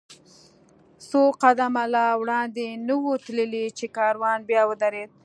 څو 1.09 1.21
قدمه 1.41 1.83
لا 1.95 2.07
وړاندې 2.21 2.67
نه 2.87 2.95
و 3.01 3.05
تللي، 3.25 3.65
چې 3.77 3.85
کاروان 3.97 4.39
بیا 4.49 4.61
ودرېد. 4.65 5.11